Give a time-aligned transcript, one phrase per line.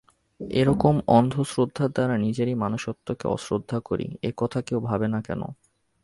[0.55, 5.41] এরকম অন্ধ শ্রদ্ধার দ্বারা নিজেরই মনুষ্যত্বকে অশ্রদ্ধা করি এ কথা কেউ ভাবে না কেন?